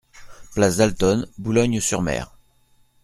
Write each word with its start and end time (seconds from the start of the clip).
Place 0.55 0.77
Dalton, 0.77 1.27
Boulogne-sur-Mer 1.37 2.35